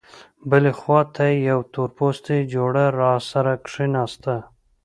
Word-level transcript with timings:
بلې 0.49 0.71
خوا 0.79 0.99
ته 1.15 1.25
یوه 1.49 1.65
تورپوستې 1.73 2.37
جوړه 2.53 2.85
راسره 3.01 3.53
کېناسته. 3.67 4.35